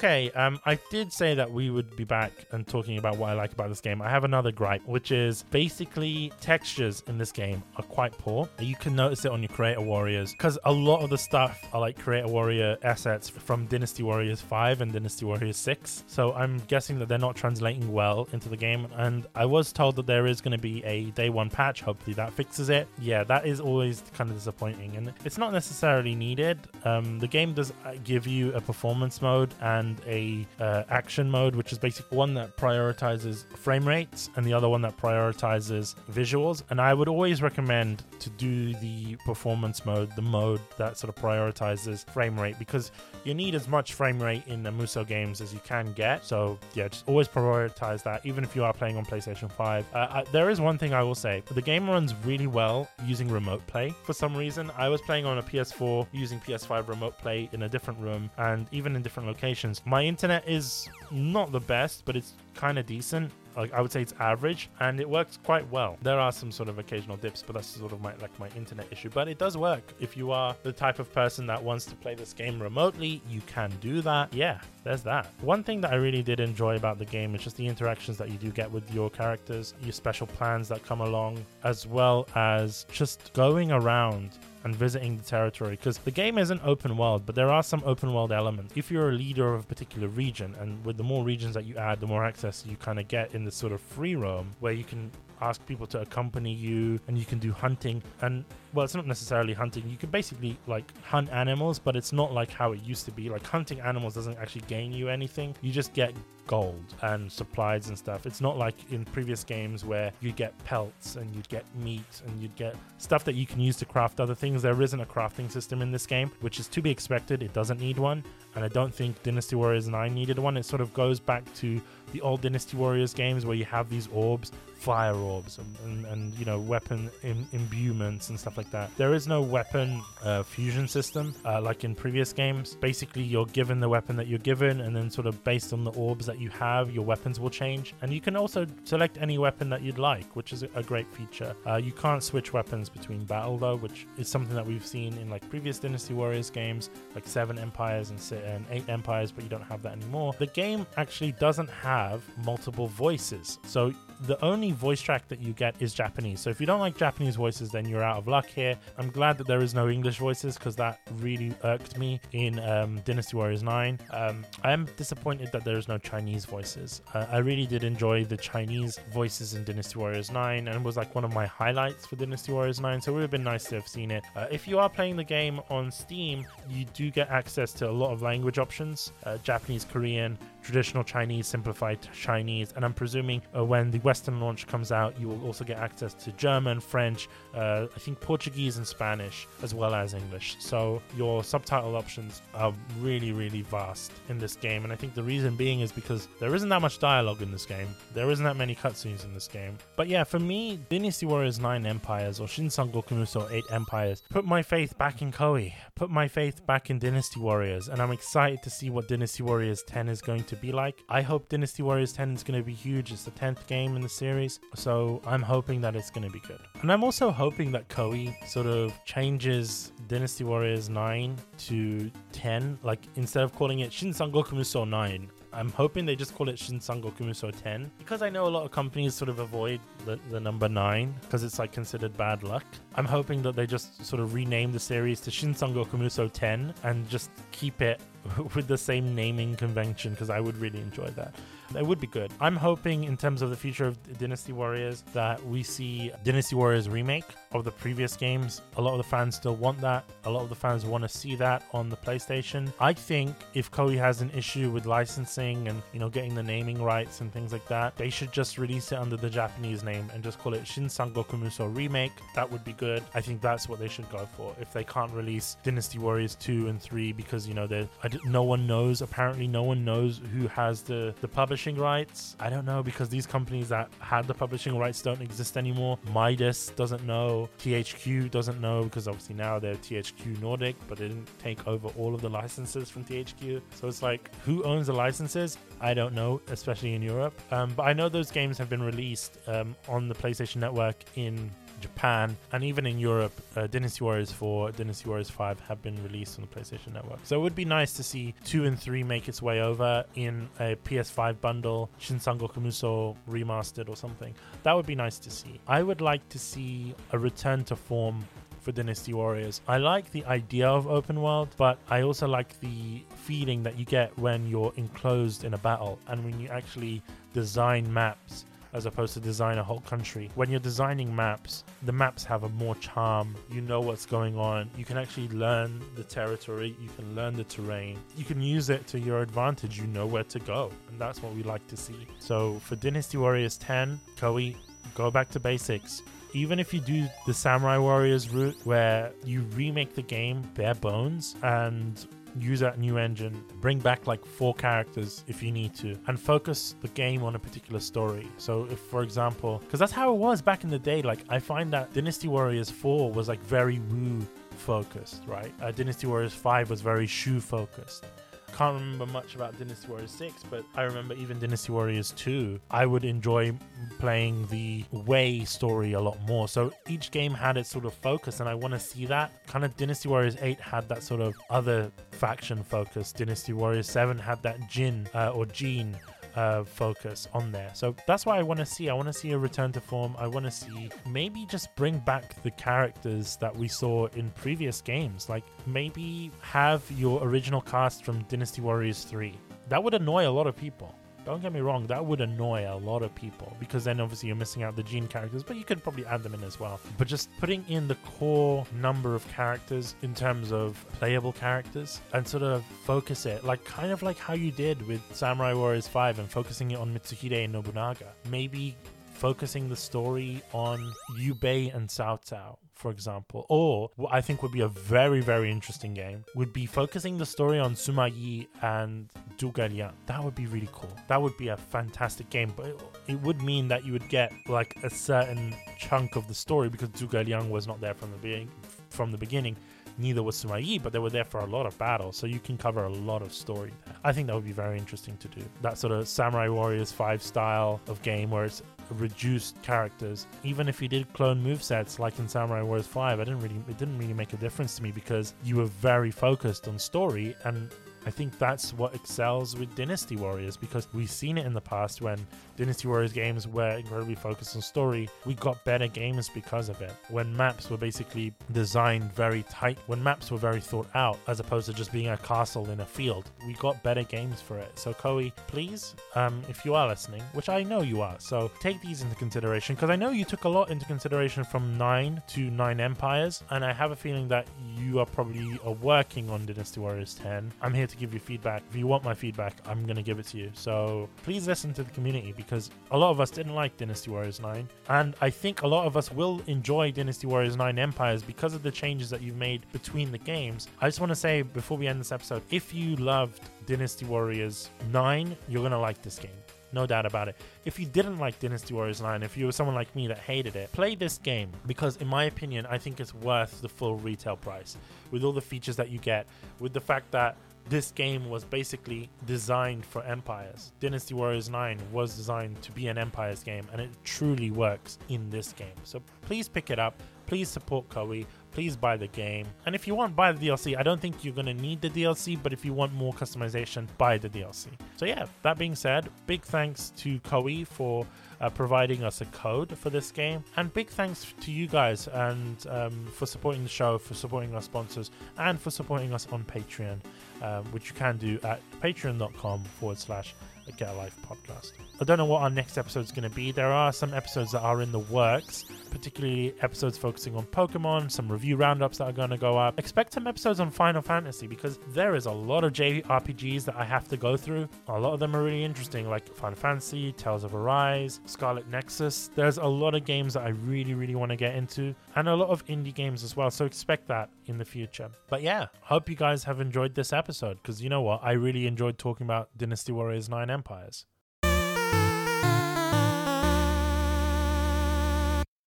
[0.03, 3.33] Okay, um, I did say that we would be back and talking about what I
[3.33, 4.01] like about this game.
[4.01, 8.49] I have another gripe, which is basically textures in this game are quite poor.
[8.57, 11.79] You can notice it on your Creator Warriors because a lot of the stuff are
[11.79, 16.03] like Creator Warrior assets from Dynasty Warriors 5 and Dynasty Warriors 6.
[16.07, 18.87] So I'm guessing that they're not translating well into the game.
[18.95, 21.81] And I was told that there is going to be a day one patch.
[21.81, 22.87] Hopefully that fixes it.
[22.99, 24.95] Yeah, that is always kind of disappointing.
[24.95, 26.57] And it's not necessarily needed.
[26.85, 31.29] Um, the game does uh, give you a performance mode and and a uh, action
[31.29, 35.95] mode, which is basically one that prioritizes frame rates and the other one that prioritizes
[36.11, 36.63] visuals.
[36.69, 41.21] And I would always recommend to do the performance mode, the mode that sort of
[41.21, 42.91] prioritizes frame rate, because
[43.23, 46.25] you need as much frame rate in the Musou games as you can get.
[46.25, 49.85] So yeah, just always prioritize that, even if you are playing on PlayStation 5.
[49.93, 53.29] Uh, I, there is one thing I will say: the game runs really well using
[53.29, 53.93] remote play.
[54.03, 57.69] For some reason, I was playing on a PS4 using PS5 remote play in a
[57.69, 59.80] different room and even in different locations.
[59.85, 64.01] My internet is not the best, but it's kind of decent like I would say
[64.01, 65.97] it's average and it works quite well.
[66.01, 68.87] There are some sort of occasional dips, but that's sort of my like my internet
[68.91, 69.09] issue.
[69.09, 69.93] But it does work.
[69.99, 73.41] If you are the type of person that wants to play this game remotely, you
[73.41, 74.33] can do that.
[74.33, 75.27] Yeah, there's that.
[75.41, 78.29] One thing that I really did enjoy about the game is just the interactions that
[78.29, 82.85] you do get with your characters, your special plans that come along, as well as
[82.91, 87.49] just going around and visiting the territory because the game isn't open world, but there
[87.49, 88.73] are some open world elements.
[88.75, 91.77] If you're a leader of a particular region, and with the more regions that you
[91.77, 94.73] add, the more access you kind of get in this sort of free roam where
[94.73, 98.95] you can ask people to accompany you and you can do hunting and well it's
[98.95, 99.83] not necessarily hunting.
[99.89, 103.29] You can basically like hunt animals but it's not like how it used to be.
[103.29, 105.55] Like hunting animals doesn't actually gain you anything.
[105.61, 106.13] You just get
[106.47, 108.25] gold and supplies and stuff.
[108.25, 112.41] It's not like in previous games where you get pelts and you'd get meat and
[112.41, 114.61] you'd get stuff that you can use to craft other things.
[114.61, 117.41] There isn't a crafting system in this game which is to be expected.
[117.43, 118.23] It doesn't need one
[118.55, 120.57] and i don't think dynasty warriors 9 needed one.
[120.57, 124.07] It sort of goes back to the old Dynasty Warriors games where you have these
[124.07, 128.89] orbs, fire orbs, and, and, and you know weapon Im- imbuements and stuff like that.
[128.97, 132.75] There is no weapon uh, fusion system uh, like in previous games.
[132.75, 135.91] Basically, you're given the weapon that you're given, and then sort of based on the
[135.91, 137.93] orbs that you have, your weapons will change.
[138.01, 141.55] And you can also select any weapon that you'd like, which is a great feature.
[141.65, 145.29] Uh, you can't switch weapons between battle though, which is something that we've seen in
[145.29, 149.63] like previous Dynasty Warriors games, like Seven Empires and, and Eight Empires, but you don't
[149.63, 150.33] have that anymore.
[150.37, 153.59] The game actually doesn't have have multiple voices.
[153.65, 156.39] So the only voice track that you get is Japanese.
[156.39, 158.77] So if you don't like Japanese voices, then you're out of luck here.
[158.97, 162.99] I'm glad that there is no English voices because that really irked me in um,
[163.05, 163.99] Dynasty Warriors 9.
[164.11, 167.01] Um, I am disappointed that there is no Chinese voices.
[167.13, 170.97] Uh, I really did enjoy the Chinese voices in Dynasty Warriors 9 and it was
[170.97, 173.01] like one of my highlights for Dynasty Warriors 9.
[173.01, 174.23] So it would have been nice to have seen it.
[174.35, 177.91] Uh, if you are playing the game on Steam, you do get access to a
[177.91, 183.63] lot of language options uh, Japanese, Korean, traditional Chinese, simplified Chinese, and I'm presuming uh,
[183.65, 187.87] when the Western launch comes out, you will also get access to German, French, uh,
[187.95, 190.57] I think Portuguese and Spanish, as well as English.
[190.59, 195.23] So your subtitle options are really, really vast in this game, and I think the
[195.23, 197.87] reason being is because there isn't that much dialogue in this game.
[198.13, 199.77] There isn't that many cutscenes in this game.
[199.95, 204.45] But yeah, for me, Dynasty Warriors 9 Empires or Shin Sangoku Musou 8 Empires put
[204.45, 208.61] my faith back in Koei, put my faith back in Dynasty Warriors, and I'm excited
[208.63, 211.03] to see what Dynasty Warriors 10 is going to to be like.
[211.09, 213.11] I hope Dynasty Warriors 10 is going to be huge.
[213.11, 216.41] It's the 10th game in the series, so I'm hoping that it's going to be
[216.41, 216.59] good.
[216.81, 221.37] And I'm also hoping that Koei sort of changes Dynasty Warriors 9
[221.69, 222.79] to 10.
[222.83, 226.57] Like instead of calling it Shin Sangoku Musou 9, I'm hoping they just call it
[226.57, 230.17] Shin Sangoku Musou 10 because I know a lot of companies sort of avoid the,
[230.29, 232.63] the number 9 because it's like considered bad luck.
[232.95, 236.73] I'm hoping that they just sort of rename the series to Shin Sangoku Musou 10
[236.83, 238.01] and just keep it
[238.55, 241.33] with the same naming convention because I would really enjoy that.
[241.77, 242.31] It would be good.
[242.39, 246.89] I'm hoping, in terms of the future of Dynasty Warriors, that we see Dynasty Warriors
[246.89, 248.61] remake of the previous games.
[248.77, 250.03] A lot of the fans still want that.
[250.25, 252.71] A lot of the fans want to see that on the PlayStation.
[252.79, 256.81] I think if Koei has an issue with licensing and you know getting the naming
[256.81, 260.23] rights and things like that, they should just release it under the Japanese name and
[260.23, 262.13] just call it Shin Sangoku Musou Remake.
[262.35, 263.03] That would be good.
[263.13, 264.55] I think that's what they should go for.
[264.59, 267.87] If they can't release Dynasty Warriors 2 and 3 because you know they
[268.25, 269.01] no one knows.
[269.01, 272.35] Apparently, no one knows who has the the publishing rights.
[272.39, 275.97] I don't know because these companies that had the publishing rights don't exist anymore.
[276.11, 277.49] Midas doesn't know.
[277.59, 282.15] THQ doesn't know because obviously now they're THQ Nordic, but they didn't take over all
[282.15, 283.61] of the licenses from THQ.
[283.75, 285.57] So it's like, who owns the licenses?
[285.79, 287.33] I don't know, especially in Europe.
[287.51, 291.51] Um, but I know those games have been released um, on the PlayStation Network in
[291.81, 296.39] Japan, and even in Europe, uh, Dynasty Warriors 4, Dynasty Warriors 5 have been released
[296.39, 297.19] on the PlayStation Network.
[297.23, 300.47] So it would be nice to see 2 and 3 make its way over in
[300.59, 304.33] a PS5 bundle, Shin Sangoku remastered or something.
[304.63, 305.59] That would be nice to see.
[305.67, 308.25] I would like to see a return to form
[308.61, 309.61] for Dynasty Warriors.
[309.67, 313.85] I like the idea of open world, but I also like the feeling that you
[313.85, 317.01] get when you're enclosed in a battle and when you actually
[317.33, 320.29] design maps as opposed to design a whole country.
[320.35, 323.35] When you're designing maps, the maps have a more charm.
[323.49, 324.69] You know what's going on.
[324.77, 328.87] You can actually learn the territory, you can learn the terrain, you can use it
[328.87, 329.77] to your advantage.
[329.77, 332.07] You know where to go, and that's what we like to see.
[332.19, 334.55] So for Dynasty Warriors 10, Koei,
[334.95, 336.01] go back to basics
[336.33, 341.35] even if you do the Samurai Warriors route where you remake the game bare bones
[341.43, 342.05] and
[342.39, 346.75] use that new engine, bring back like four characters if you need to, and focus
[346.81, 348.27] the game on a particular story.
[348.37, 351.39] So, if for example, because that's how it was back in the day, like I
[351.39, 355.53] find that Dynasty Warriors 4 was like very Wu focused, right?
[355.61, 358.05] Uh, Dynasty Warriors 5 was very Shu focused
[358.51, 362.59] can't remember much about Dynasty Warriors 6, but I remember even Dynasty Warriors 2.
[362.69, 363.53] I would enjoy
[363.99, 366.47] playing the Wei story a lot more.
[366.47, 369.45] So each game had its sort of focus, and I want to see that.
[369.47, 373.11] Kind of Dynasty Warriors 8 had that sort of other faction focus.
[373.11, 375.97] Dynasty Warriors 7 had that Jin uh, or Gene
[376.35, 377.71] uh, focus on there.
[377.73, 378.89] So that's what I want to see.
[378.89, 380.15] I want to see a return to form.
[380.17, 384.81] I want to see maybe just bring back the characters that we saw in previous
[384.81, 385.29] games.
[385.29, 389.37] Like maybe have your original cast from Dynasty Warriors 3.
[389.69, 390.95] That would annoy a lot of people.
[391.23, 394.35] Don't get me wrong, that would annoy a lot of people because then obviously you're
[394.35, 396.79] missing out the Gene characters, but you could probably add them in as well.
[396.97, 402.27] But just putting in the core number of characters in terms of playable characters and
[402.27, 406.19] sort of focus it, like kind of like how you did with Samurai Warriors 5
[406.19, 408.07] and focusing it on Mitsuhide and Nobunaga.
[408.29, 408.75] Maybe
[409.13, 413.45] focusing the story on Liu Bei and Cao Cao for example.
[413.47, 417.25] Or what I think would be a very, very interesting game would be focusing the
[417.25, 419.07] story on Sima Yi and
[419.37, 419.93] Zhuge Liang.
[420.07, 420.91] That would be really cool.
[421.07, 424.33] That would be a fantastic game, but it, it would mean that you would get
[424.47, 428.17] like a certain chunk of the story because Zhuge Liang was not there from the
[428.17, 428.49] beginning.
[428.89, 429.55] From the beginning,
[429.99, 432.39] neither was Sima Yi, but they were there for a lot of battles, so you
[432.39, 433.95] can cover a lot of story there.
[434.03, 435.41] I think that would be very interesting to do.
[435.61, 440.27] That sort of Samurai Warriors 5 style of game where it's reduced characters.
[440.43, 443.77] Even if you did clone movesets like in Samurai Warriors 5, I didn't really it
[443.77, 447.71] didn't really make a difference to me because you were very focused on story and
[448.05, 452.01] I think that's what excels with Dynasty Warriors because we've seen it in the past
[452.01, 452.17] when
[452.57, 455.09] Dynasty Warriors games were incredibly focused on story.
[455.25, 456.93] We got better games because of it.
[457.09, 461.67] When maps were basically designed very tight, when maps were very thought out, as opposed
[461.67, 464.77] to just being a castle in a field, we got better games for it.
[464.77, 468.81] So, Koei, please, um, if you are listening, which I know you are, so take
[468.81, 472.41] these into consideration because I know you took a lot into consideration from 9 to
[472.49, 477.13] 9 Empires, and I have a feeling that you are probably working on Dynasty Warriors
[477.15, 477.51] 10.
[477.61, 478.63] I'm here to give you feedback.
[478.69, 480.51] If you want my feedback, I'm going to give it to you.
[480.53, 484.39] So please listen to the community because a lot of us didn't like Dynasty Warriors
[484.39, 484.67] 9.
[484.89, 488.63] And I think a lot of us will enjoy Dynasty Warriors 9 Empires because of
[488.63, 490.67] the changes that you've made between the games.
[490.81, 494.69] I just want to say before we end this episode if you loved Dynasty Warriors
[494.91, 496.31] 9, you're going to like this game.
[496.73, 497.35] No doubt about it.
[497.65, 500.55] If you didn't like Dynasty Warriors 9, if you were someone like me that hated
[500.55, 504.37] it, play this game because, in my opinion, I think it's worth the full retail
[504.37, 504.77] price
[505.11, 506.27] with all the features that you get,
[506.59, 507.37] with the fact that
[507.69, 510.71] this game was basically designed for empires.
[510.79, 515.29] Dynasty Warriors 9 was designed to be an empires game, and it truly works in
[515.29, 515.75] this game.
[515.83, 517.01] So please pick it up.
[517.27, 518.25] Please support Koei.
[518.51, 519.47] Please buy the game.
[519.65, 520.77] And if you want, buy the DLC.
[520.77, 523.87] I don't think you're going to need the DLC, but if you want more customization,
[523.97, 524.67] buy the DLC.
[524.97, 528.05] So, yeah, that being said, big thanks to Koei for
[528.41, 530.43] uh, providing us a code for this game.
[530.57, 534.61] And big thanks to you guys and um, for supporting the show, for supporting our
[534.61, 536.99] sponsors, and for supporting us on Patreon,
[537.41, 540.33] um, which you can do at patreon.com forward slash
[540.77, 541.71] Get a Life podcast.
[541.99, 543.51] I don't know what our next episode is going to be.
[543.51, 548.31] There are some episodes that are in the works, particularly episodes focusing on Pokemon, some
[548.31, 549.77] review roundups that are going to go up.
[549.79, 553.83] Expect some episodes on Final Fantasy because there is a lot of JRPGs that I
[553.83, 554.69] have to go through.
[554.87, 559.29] A lot of them are really interesting, like Final Fantasy, Tales of Arise, Scarlet Nexus.
[559.35, 562.35] There's a lot of games that I really, really want to get into, and a
[562.35, 563.49] lot of indie games as well.
[563.51, 565.09] So expect that in the future.
[565.29, 568.21] But yeah, hope you guys have enjoyed this episode because you know what?
[568.23, 571.05] I really enjoyed talking about Dynasty Warriors 9 Empires.